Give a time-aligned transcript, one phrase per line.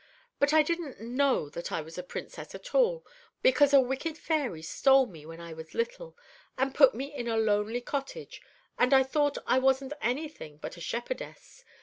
[0.39, 3.05] But I didn't know that I was a Princess at all,
[3.43, 6.17] because a wicked fairy stole me when I was little,
[6.57, 8.41] and put me in a lonely cottage,
[8.79, 11.63] and I thought I wasn't any thing but a shepherdess.